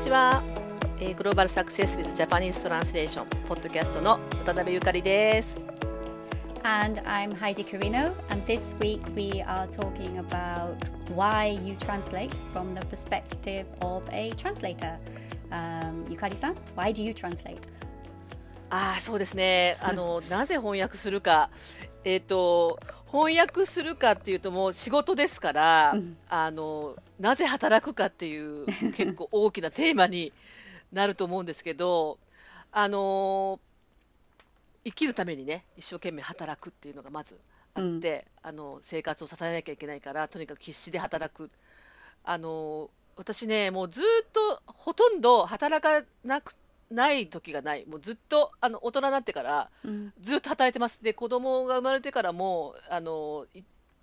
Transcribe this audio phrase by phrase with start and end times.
[0.00, 0.42] ちは、
[0.98, 5.60] えー、グローバルサクセス with Japanese Translation ポッドキャストの渡辺ゆかりです
[6.62, 10.74] And I'm Heidi Carino, and this week we are talking about
[11.14, 14.96] why you translate from the perspective of a translator.
[15.52, 17.68] Um, Yukari-san, why do you translate?
[18.70, 21.50] ああそうですねあのなぜ翻訳するか
[22.04, 22.78] えっ、ー、と
[23.10, 30.32] 翻訳するかっていうともう仕事ですから、うん、あのなぜ働くかっていう 結構大きなテーマに
[30.92, 32.18] なると思うんですけど
[32.72, 33.58] あの
[34.84, 37.38] 生きるためにね一生懸命働くっていうのがまず
[37.74, 41.50] あって、うん、あの生活を支えなきゃいけないからとにかく必死で働く。
[42.22, 46.54] あの私ねもうずっとほとんど働かなく
[46.90, 47.86] ない時がない。
[47.86, 49.70] もうずっとあの大人になってから、
[50.20, 51.02] ずっと働いてます。
[51.02, 53.46] で子供が生まれてからもあの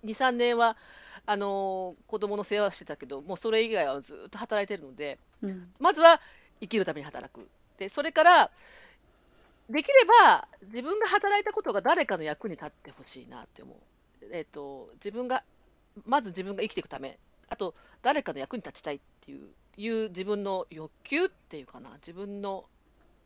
[0.04, 0.76] 23年は
[1.26, 6.20] あの子供の世話してたけどもうそれ以外はずっと働いてるので、うん、まずは
[6.60, 7.48] 生きるために働く。
[7.78, 8.50] でそれから
[9.68, 9.92] できれ
[10.24, 13.76] ば自分が働いたことが誰かの役に立ってほしいなって思う、
[14.32, 15.44] えーと、自分が
[16.06, 17.18] まず自分が生きていくため
[17.50, 21.90] あと誰かの役に立ちたいっていういう自分の欲求っていうかな。
[21.94, 22.64] 自分の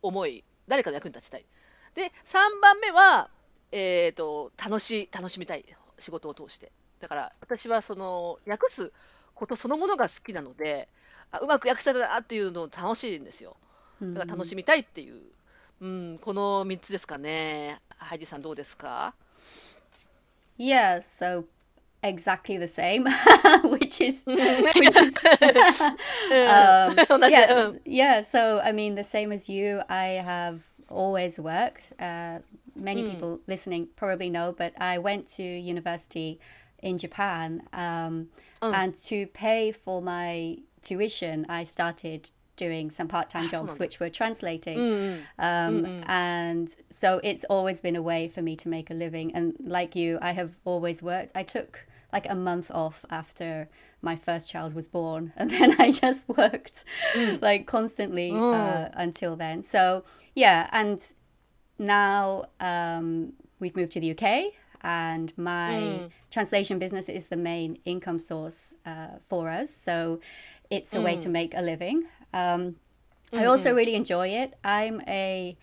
[0.03, 1.47] 思い誰かの役に立ちたい。
[1.95, 3.31] で3番目は、
[3.71, 5.65] えーと、楽しい楽しみたい
[5.99, 6.73] 仕事を通して。
[7.01, 8.93] だから私はその訳す
[9.35, 10.89] ことそのものが好きなので
[11.31, 13.57] あうまく訳せたなっていうの楽しいんですよ。
[14.01, 15.23] だから楽しみたいっていう、
[15.81, 17.81] うん、この3つですかね。
[17.97, 19.15] ハイジさんどうですか
[20.59, 21.45] ？Yeah, so
[22.03, 23.05] exactly the same,
[23.65, 25.13] which is which is
[26.31, 28.23] um, yeah, yeah.
[28.23, 31.93] So I mean, the same as you, I have always worked.
[32.01, 32.41] Uh,
[32.75, 33.11] many mm.
[33.11, 36.41] people listening probably know, but I went to university
[36.83, 38.29] in Japan, um,
[38.61, 38.73] oh.
[38.73, 44.79] and to pay for my tuition, I started doing some part-time jobs which were translating
[44.79, 45.19] mm.
[45.39, 49.33] Um, mm and so it's always been a way for me to make a living
[49.35, 53.69] and like you i have always worked i took like a month off after
[54.03, 56.85] my first child was born and then i just worked
[57.15, 57.41] mm.
[57.49, 58.53] like constantly oh.
[58.53, 61.15] uh, until then so yeah and
[61.79, 64.53] now um, we've moved to the uk
[64.83, 66.11] and my mm.
[66.31, 70.21] translation business is the main income source uh, for us so
[70.71, 71.05] it's a mm.
[71.05, 73.39] way to make a living um, mm-hmm.
[73.39, 75.57] i also really enjoy it i'm a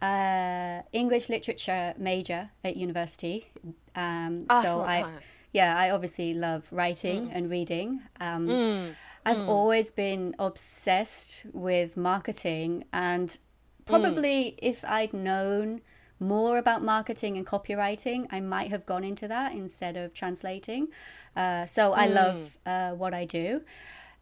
[0.00, 3.50] uh, english literature major at university
[3.96, 5.04] um, ah, so i
[5.52, 7.30] yeah, I obviously love writing mm.
[7.32, 8.02] and reading.
[8.20, 8.94] Um, mm.
[9.24, 9.48] I've mm.
[9.48, 13.36] always been obsessed with marketing, and
[13.86, 14.58] probably mm.
[14.58, 15.80] if I'd known
[16.20, 20.88] more about marketing and copywriting, I might have gone into that instead of translating.
[21.36, 22.92] Uh, so I love mm.
[22.92, 23.62] uh, what I do.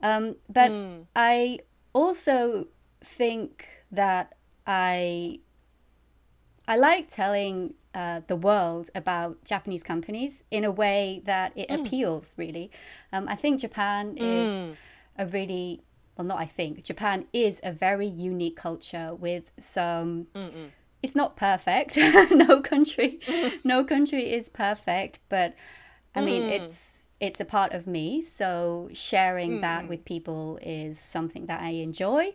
[0.03, 1.07] Um, but mm.
[1.15, 1.61] I
[1.93, 2.69] also
[3.03, 4.35] think that
[4.67, 5.41] I
[6.69, 11.81] I like telling uh, the world about Japanese companies in a way that it mm.
[11.81, 12.71] appeals, really.
[13.13, 14.77] Um, I think Japan is mm.
[15.17, 15.83] a really,
[16.17, 20.27] well, not I think, Japan is a very unique culture with some.
[20.35, 20.71] Mm-mm.
[21.03, 21.97] It's not perfect.
[22.31, 23.21] no country,
[23.65, 25.55] no country is perfect, but
[26.15, 26.51] I mean, mm.
[26.51, 28.23] it's it's a part of me.
[28.23, 32.35] So sharing that with people is something that I enjoy,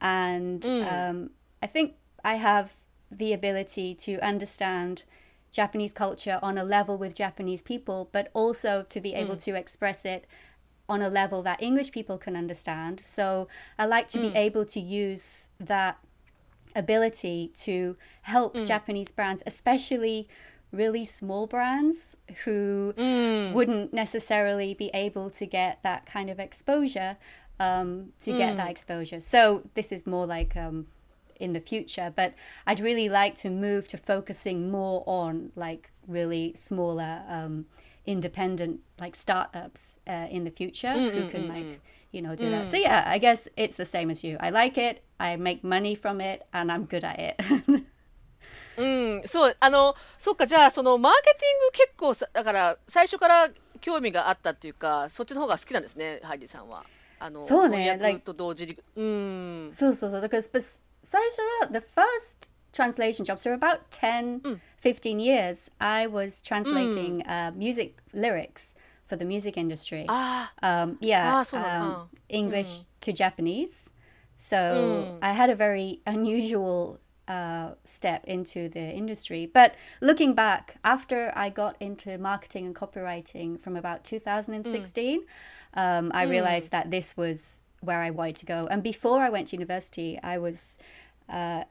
[0.00, 0.92] and mm.
[0.92, 1.30] um,
[1.62, 1.94] I think
[2.24, 2.76] I have
[3.18, 5.04] the ability to understand
[5.50, 9.44] Japanese culture on a level with Japanese people, but also to be able mm.
[9.44, 10.26] to express it
[10.88, 13.00] on a level that English people can understand.
[13.04, 14.32] So I like to mm.
[14.32, 15.98] be able to use that
[16.74, 18.66] ability to help mm.
[18.66, 20.28] Japanese brands, especially
[20.72, 23.52] really small brands who mm.
[23.52, 27.18] wouldn't necessarily be able to get that kind of exposure
[27.60, 28.70] um, to get that mm.
[28.70, 29.20] exposure.
[29.20, 30.86] So this is more like um,
[31.41, 32.11] in the future.
[32.15, 32.33] But
[32.65, 37.65] I'd really like to move to focusing more on like really smaller, um,
[38.05, 41.81] independent like startups uh, in the future mm, who can like
[42.11, 42.67] you know do that.
[42.67, 44.37] So yeah, I guess it's the same as you.
[44.39, 45.03] I like it.
[45.19, 47.41] I make money from it, and I'm good at it.
[48.77, 53.49] うん、そうあのそっかじゃあそのマーケティング結構さだから最初から
[53.81, 56.83] 興味があったっていうかそっちの方が好きなんですねハイディさんは。
[57.19, 57.83] あのそうね。
[57.83, 58.77] 翻訳と同時に。
[58.95, 59.69] うん。
[59.71, 60.21] そうそうそう。
[60.21, 60.43] だから
[61.70, 64.60] the first translation jobs for about 10, mm.
[64.78, 67.28] 15 years, I was translating mm.
[67.28, 68.74] uh, music lyrics
[69.06, 70.06] for the music industry.
[70.08, 70.52] Ah.
[70.62, 71.44] Um, yeah.
[71.52, 72.86] Ah, um, English mm.
[73.02, 73.92] to Japanese.
[74.34, 79.46] So I had a very unusual uh, step into the industry.
[79.46, 85.20] But looking back, after I got into marketing and copywriting from about 2016,
[85.74, 88.66] um, I realized that this was where I wanted to go.
[88.70, 90.78] And before I went to university, I was
[91.28, 91.64] uh,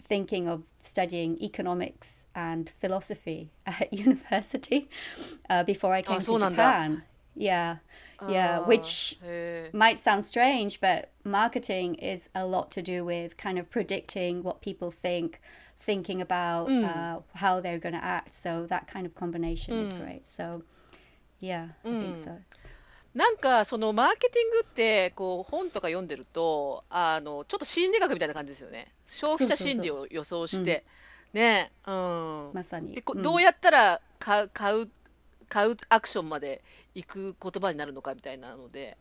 [0.00, 4.88] thinking of studying economics and philosophy at university
[5.50, 7.02] uh, before I came to Japan.
[7.34, 7.76] Yeah,
[8.30, 9.18] yeah, which
[9.74, 14.62] might sound strange, but marketing is a lot to do with kind of predicting what
[14.62, 15.40] people think,
[15.78, 18.32] thinking about uh, how they're going to act.
[18.32, 20.26] So that kind of combination is great.
[20.26, 20.62] So,
[21.40, 22.38] yeah, I think so.
[23.16, 28.92] なんかそのマーケティングってこう本とか読んでるとあのちょっと心理学みたいな感じですよね。
[29.08, 30.84] 消費者心理を予想して。
[31.32, 31.72] ね。
[31.86, 32.50] うん。
[32.52, 32.94] まさに。
[32.94, 33.22] でこうん。
[33.22, 34.90] どうやったら買う買う
[35.48, 36.62] 買うアクションまで
[36.94, 38.98] 行く言葉になるのかみたいなので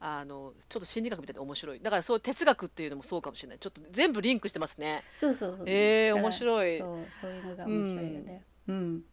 [0.00, 1.80] あのちょっと心理学みたいで面白い。
[1.80, 3.58] だからそう哲学っていうのもそうかもしれない。
[3.58, 5.02] ちょっと全部リンクしてますね。
[5.16, 5.66] そうそうそう。
[5.66, 6.78] えー面白い。
[6.80, 8.42] そう、そういうのが面白いよね。
[8.68, 9.04] うん。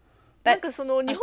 [0.43, 1.17] なんかその日本、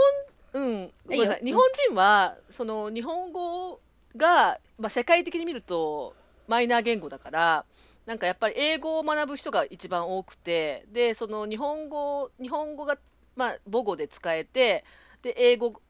[0.53, 3.81] うん、ごめんなさい、いいよ日本人はその日本語
[4.17, 6.15] が、まあ、世界的に見ると
[6.47, 7.65] マイナー言語だから、
[8.07, 12.97] なんかやっぱり英語を学ぶ人が一番多くて、で、その日本語、日本語が、
[13.37, 14.85] まあ、母語で使えて、
[15.21, 15.81] で、英語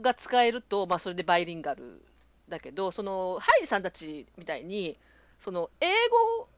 [0.00, 2.04] が使えると、まあ、それでバイリンガル
[2.48, 4.96] だけど、そのハイジさんたちみたいに、
[5.40, 5.88] その英
[6.38, 6.48] 語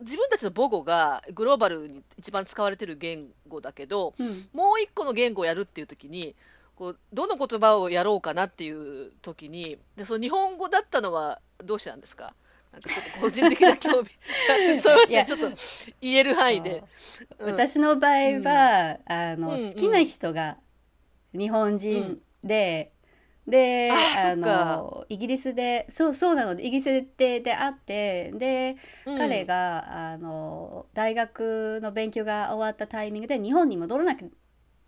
[0.00, 4.26] 自分たちの母語がグローバルに一番使われてる言語だけど、うん。
[4.52, 6.36] もう一個の言語をやるっていう時に
[6.80, 12.32] こうどの言葉をやろうかなっていう時にでその日本語だったのはどうしてなんですか？
[12.72, 14.08] なんかちょっと個人的な興味。
[14.80, 15.50] そういやちょっと
[16.00, 16.82] 言える範囲で。
[17.38, 17.44] う。
[17.48, 17.52] ん。
[17.52, 19.72] 私の場合は、あの、うんうん。
[19.72, 20.56] 好きな人が
[21.34, 22.92] 日本人で、
[23.46, 24.76] でああそっか。
[24.76, 26.84] のイギリスでそうそうなのでイギリス
[27.16, 29.18] で出会ってで、うん。
[29.18, 34.28] 彼があの大学の勉強が終わったタイミングで日本に戻らなきゃ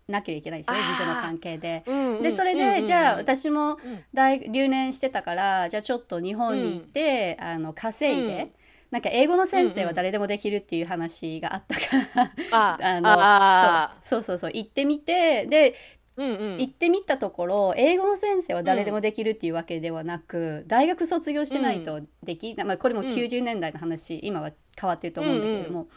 [0.07, 1.83] なきゃいけないんですよねビザの関係で。
[1.85, 2.69] うんうんでそれで、うん。
[2.69, 4.03] うんうんじゃあ私もうん。
[4.13, 8.51] 大留年してたからじゃあちょっと日本に行って、あの稼いで、うん。
[8.91, 11.81] なんか英語の先生は誰でもできるっていう話があったか
[12.15, 15.73] ら、あ あのそうそうそう行ってみてで
[16.15, 16.57] うんうん。
[16.59, 23.07] 行ってみたところ英語の先生は誰でもできるっていうわけではなく、大学卒業してないとでき、まあ、これもうん。
[23.07, 25.87] 90年代の話、今は変わってると思うんだけれども、うん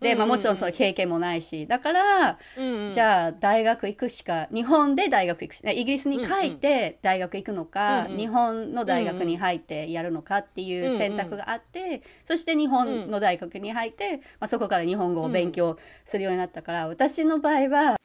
[0.00, 1.66] で、まあ、うんもちろんその経験もないし。
[1.66, 2.92] だから、うんうん。
[2.92, 8.18] じゃあ大学行くしか日本で大学行くしイギリスに帰って大学行くのか、うんうん。
[8.18, 17.96] 日本の大学に入ってやるのかっていう選択があって、そして日本の大学に入って、まあ、そこから日本語を勉強するようになったから、私の場合は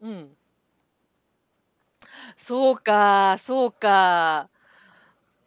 [0.00, 0.28] うん
[2.38, 4.48] そうかそうか。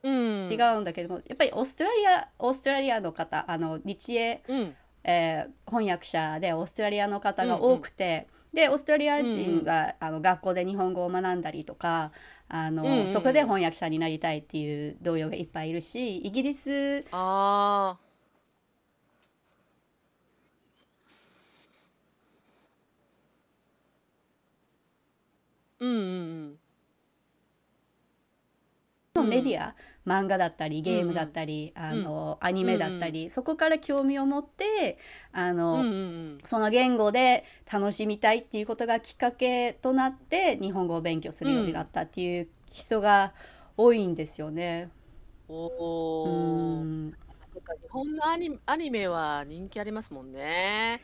[0.04, 0.50] うん。
[0.52, 4.76] 違うんだけども、やっぱりオーストラリアオーストラリアの方あの日英、うん。
[5.04, 12.12] えー翻訳者でオーストラリアの方が多くて、でオーストラリア人が、あの学校で日本語を学んだりとか
[12.50, 13.08] あの、うんうんうん。
[13.08, 17.98] そこで翻訳者になりたいっていう同僚がいっぱいいるしイギリスあ
[25.80, 25.98] うんうん
[29.22, 29.76] のメディア、
[30.06, 34.98] 漫画だったりゲームだったり、あのアニメだったり、そこから興味を持って
[35.32, 35.88] あの、うんうんう
[36.30, 43.34] んその言語で楽しみたいっていうことがきっかけとなって日本語を勉強するようになったっていう人が
[43.78, 44.90] 多いんですよね。
[45.48, 45.68] お
[46.26, 47.14] うお、ん
[47.64, 51.02] か日本のアニアニメは人気ありますもんね。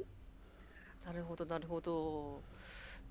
[1.04, 2.40] なるほどなるほど。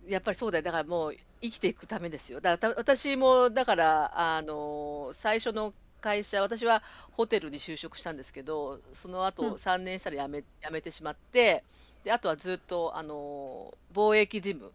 [0.07, 0.63] やっぱりそうだよ。
[0.63, 2.41] だからもう生きていくためですよ。
[2.41, 9.53] だからた私もだからあの最初の会社私はホテルに就職したんですけど、そのうん。
[9.53, 11.63] 後3年したら辞め辞めてしまって、
[12.03, 14.71] であとはずっとあの貿易事務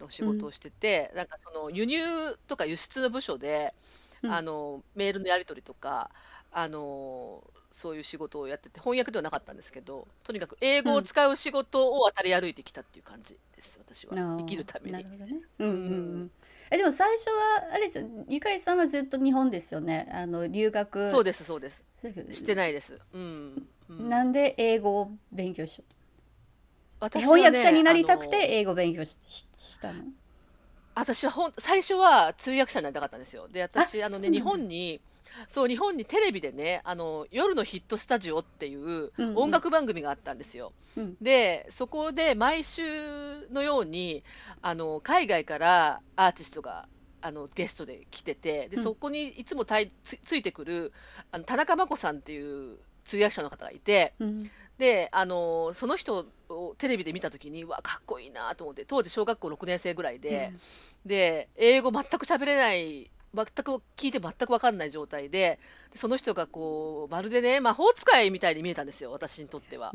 [0.00, 3.74] の仕事をしてて、なんかその輸入とか輸出の部署で、
[4.22, 4.32] うん。
[4.32, 6.10] あのメールのやり取りとか
[6.52, 14.14] あのそういう仕事をやってて翻訳ではなかったんですけどとにかく英語を使う仕事を渡り歩いてきたっていう感じです私は。
[14.14, 14.92] 生きるために。
[14.92, 15.40] なるほどね。
[15.58, 15.78] うんうんう
[16.24, 16.30] ん。
[16.70, 17.34] えでも最初は
[17.72, 18.06] あれですよ。
[18.28, 20.08] ゆかりさんはずっと日本ですよね。
[20.12, 21.10] あの留学。
[21.10, 21.84] そうですそうです。
[22.00, 22.98] すしてないです。
[23.12, 24.08] うん、うん。
[24.08, 25.92] なんで英語を勉強しよう
[27.00, 30.04] 私はね翻訳者になりたくて英語勉強しししたの？
[30.94, 33.48] 私はほん最初は通訳者になりたかったんですよ。
[33.48, 35.00] で私あのね日本に
[35.48, 39.36] そう日本にテレビでねあの夜のヒットスタジオっていううんうん。
[39.36, 41.16] 音楽番組があったんですよ、うん。
[41.20, 44.22] でそこで毎週のように
[44.62, 46.88] あの海外からアーティストが
[47.22, 48.82] あのゲストで来ててでうん。
[48.82, 50.92] そこにいつもたいつついてくる
[51.32, 54.50] あの田中真子さんっていう通訳者の方がいてうん。
[54.78, 60.54] であのその人をテレビで見た時にわかっこいいなと思って当時小学校6年生ぐらいで、
[61.04, 65.58] で英語全く喋れない全く聞いて全く分かんない状態で
[65.94, 69.92] その人がこうまるでね魔法使いみたいに見えたんですよ私にとっては。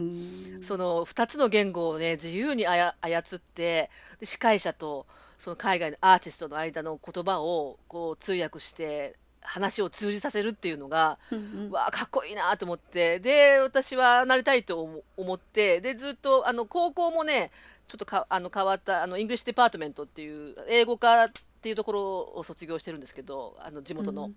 [0.62, 2.94] その2つの言語をね自由に操
[3.36, 3.90] って
[4.20, 5.06] で司会者と
[5.38, 17.52] その海外のアーティストの間の言葉をこう通訳して話を通じさせるっていうのが、うんうん、わあかっこいいなと思ってで私はなりたいと思ってでずっとあの高校もね
[17.88, 21.30] ちょっとかあの変わったあの English department っていう英語科
[21.66, 24.26] っていうところを卒業してるんですけどあの地元の。
[24.26, 24.36] うん。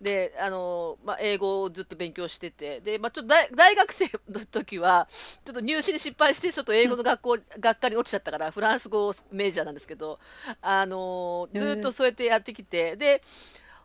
[0.00, 5.06] であの、まあ、英語をずっと勉強しててで、まあ、ちょっと大学生の時は
[5.44, 10.18] ちょっと入試に失敗してちょっと英語の学校学科に落ちちゃったからフランス語 major なんですけど
[10.62, 13.20] あのずっとそうやってやってきてで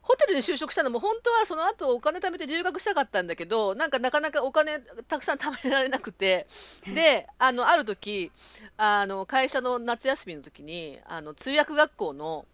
[0.08, 4.80] ホテルに就職したのも本当はその後お金貯めて留学したかったんだけどなんかなかなかお金
[5.10, 6.48] たくさん貯められなくて
[6.88, 8.32] であのある時
[8.78, 12.46] あの会社の夏休みの時にあの通訳学校の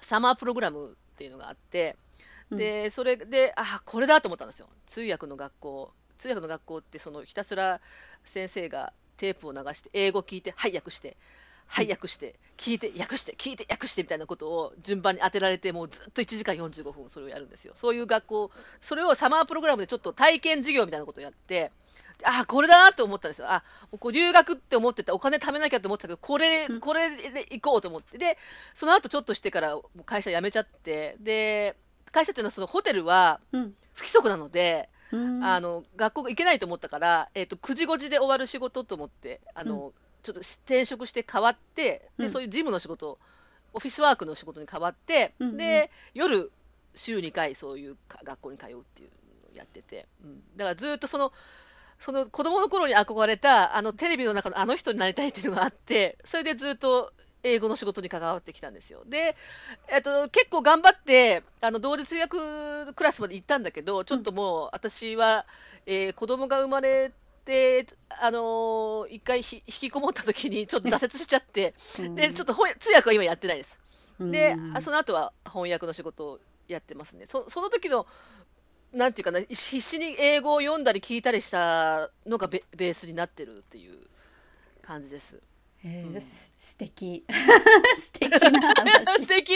[0.00, 1.96] サマープログラムっていうのがあって
[2.50, 4.68] でそれであこれだと思ったんですよ。
[4.86, 5.92] 通訳の学校。
[6.18, 7.80] 通訳の学校ってそのひたすら
[8.24, 11.16] 先生がテープを流して英語聞いてはい訳して
[11.66, 17.72] はい訳して聞いて訳して聞いて訳してみたいなことを順番に当てられてもうずっと1時間45分それをやるんですよ。
[17.76, 21.72] そういう学校それをサマープログラムでちょっと体験授業みたいなことをやって
[22.24, 23.50] あこれだなと思ったんですよ。
[23.50, 23.62] あ
[23.98, 28.18] こう留学って思ってたお金貯めなきゃと思ってたけどこれこれで行こうと思って。
[28.18, 28.38] で
[28.74, 31.16] その後ちょっとしてから会社辞めちゃって。
[31.20, 31.76] で
[32.12, 33.56] 会社っていうのはそのホテルは不
[34.00, 43.18] 規則なので、うん、あの学校行けないと思ったから、えーと、9時5時で終わる仕事と思ってあの、うん、ちょっと転職して変わってで、そういう事務の仕事
[43.72, 46.50] オフィスワークの仕事に変わって、うん、で夜
[46.94, 51.32] 週2回そういう学校に通うっていうのをやってて、うん、だからずっとその
[52.00, 59.02] その子供の頃に憧れたあのテレビの中のあの人になりたいっていうのがあってそれでずっと英語の仕事に関わってきたんですよ。
[59.06, 59.36] で、
[59.88, 62.36] えっと、結構頑張ってあの同時通訳
[62.94, 65.46] クラスまで行ったんだけどちょっともう私は、
[65.86, 67.12] えー、子供が生まれ
[67.44, 67.86] て、
[68.20, 71.74] あのー、一回引きこもった時にちょっと挫折しちゃって、
[72.14, 73.78] でちょっと通訳は今やってないです。
[74.20, 77.26] でその後は翻訳の仕事をやってますね。
[77.26, 78.06] そその時の
[78.92, 83.98] なんていうかな必死に英語を読んだり聞いたりしたのがベベースになってるっていう
[84.82, 85.40] 感じです。
[85.84, 87.24] えー、うん、素敵
[87.98, 89.06] 素敵な話。
[89.22, 89.54] 素敵い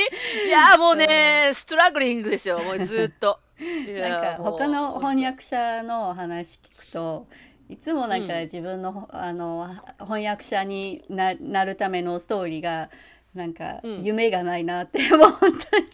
[0.49, 3.41] やもうね、ストラグリングですよもうずっと。
[3.59, 7.29] なんか他の翻訳者の話聞くと
[7.69, 12.91] いつもなんか自分のうん、あの翻訳者にななるためのストーリーが
[13.35, 15.87] なんか夢がないなって、うん、もう本当に。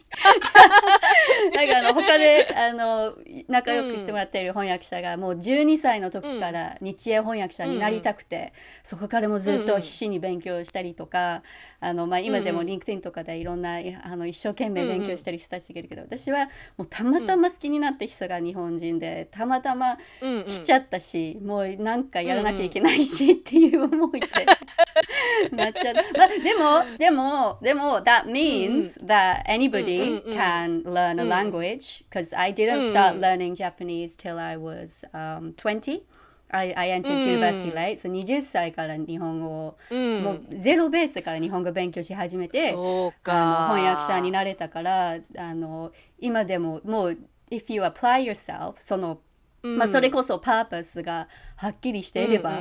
[1.54, 3.14] なんかあの他であの
[3.48, 11.42] 仲良くしてもらっている翻訳者がもう12歳の時から日英翻訳者になりたくて、そこからもずっと必死に勉強したりとか、
[11.80, 24.26] あのまあ、今でも LinkedIn とかでいろんなあの一生懸命勉強してる人たちがいるけど、私はもうたまたま好きになった人が日本人でたまたま来ちゃったし、もうなんかやらなきゃいけないしっていう思いで。
[25.52, 26.18] なっちゃった。
[26.18, 27.29] まあ、でもでも
[27.62, 34.38] でも that means that anybody can learn a language because I didn't start learning Japanese till
[34.38, 36.02] I was um, 20
[36.52, 47.18] I, I entered university late so 20歳から日本語を、もうゼロベースから日本語勉強し始めてあの翻訳者になれたからあの今でももう
[47.50, 49.20] if you apply yourself その、
[49.62, 52.60] まあ、それこそパーパスがはっきりしていれば、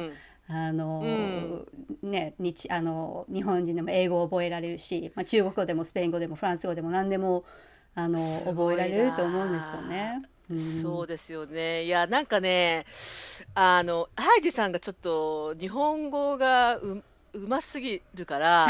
[0.49, 1.67] あの、
[2.01, 7.45] うん、ね日あの日本人でも英語を覚えられるし、まあ、中国語でもスペイン語でもフランス語でも何でも
[7.93, 10.23] あの覚えられると思うんですよね。
[10.49, 11.83] うん、そうですよね。
[11.85, 12.85] いやなんかね
[13.53, 17.03] あのハイジさんがちょっと日本語がう
[17.34, 18.68] うますぎるからあ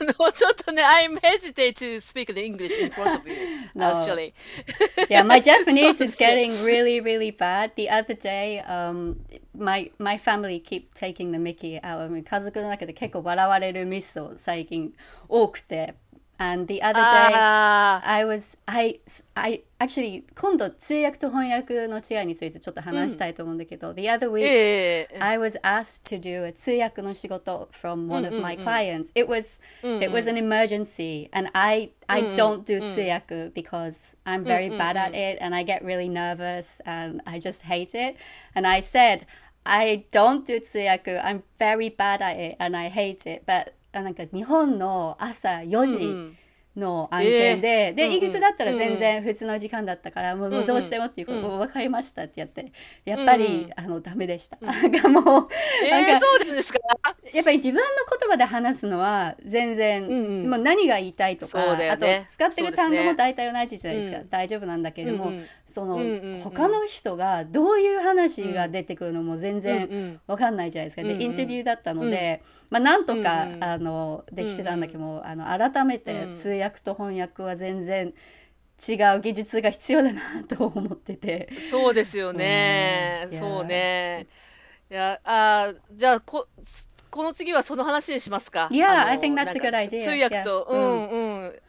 [0.00, 3.34] のちょっとね I'm hesitate to speak the English in front of you
[3.78, 4.34] actually
[5.08, 9.16] yeah my Japanese is getting really really bad the other day um
[9.56, 14.92] my my family keep taking the Mickey out of me 家族の中で結構笑われるミスを最近
[15.26, 15.94] 多くて
[16.42, 18.98] And the other day, I was, I,
[19.36, 28.34] I actually 今度通訳と翻訳の違いについてちょっと話したいと思うんだけど、the other week, I was asked to do a 通訳の仕事 from one of
[28.40, 29.12] my clients.
[29.14, 34.70] It was, it was an emergency, and I, I don't do 通訳 because I'm very
[34.70, 38.16] bad at it, and I get really nervous, and I just hate it.
[38.54, 39.26] And I said,
[39.66, 41.20] I don't do 通訳.
[41.22, 43.42] I'm very bad at it, and I hate it.
[43.44, 46.35] But なんか日本の朝4時
[46.75, 52.71] の案件で、えー、で、イギリスだったら全然普通の時間だったから、もうもうどうしてもっていうこと、うん、分かりましたってやって
[53.05, 55.47] やっぱり、うん、あのダメでした、なんかもう、
[55.85, 56.79] えー、そうですか
[57.35, 57.83] やっぱり自分の
[58.19, 60.49] 言葉で話すのは全然、うんうん。
[60.49, 65.45] もう何が言いたいとか、そうだよあとね使ってる単語も大体同じじゃないですか、うん大丈夫なんだけれども、うんうん。
[65.65, 66.41] その、うんうんうん。
[66.41, 70.21] 他の人がどういう話が出てくるのも全うん然うん。
[70.27, 76.33] わかんないじゃないですか、でインタビューだったので、まあなんとか、うんうんあのできてたんだけども、あの改めてうん。
[76.33, 78.13] 通訳と翻訳は全然
[78.87, 81.49] 違う技術が必要だなと思ってて。
[81.71, 83.27] そうですよね。
[83.31, 83.39] うん。
[83.39, 84.27] そうね。
[84.91, 86.47] いやあーじゃあこ
[87.11, 88.69] この次はその話にしますか。
[88.71, 90.03] Yeah, I think that's a good idea.
[90.03, 91.59] 通訳と.うんうん。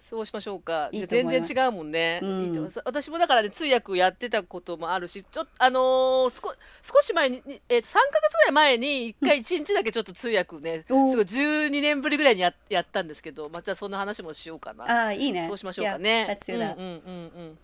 [0.00, 0.90] そうしましょうか。
[0.92, 2.20] いいと全然違うもんね。
[2.22, 14.84] うん私もだからね通訳やってたこともあるし、ちょっとあのー、少し前にえっ、と3ヶ月ぐらい前に一回一日だけちょっと通訳ね、すごい12年ぶりぐらいにややったんですけど、まあじゃあそんな話もしようかな。
[14.84, 15.46] ああ、いいね。
[15.46, 16.38] そうしましょうかね。
[16.46, 16.76] Yeah.
[16.76, 17.58] うんうんうんうん。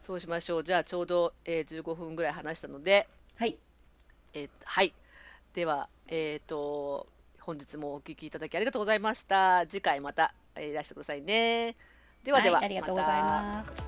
[0.00, 0.62] そうしましょう。
[0.64, 3.56] じゃあちょうど、えー、15分ぐらい話したので、はい。
[4.32, 4.94] えーはい。
[5.54, 7.06] では、えっ、と、
[7.38, 9.64] 本日もお聞きいただきありがとうございました。
[9.68, 11.76] 次回また、えーいらしてくださいね。
[12.24, 13.83] ではでは、はい、ありがとうございますます。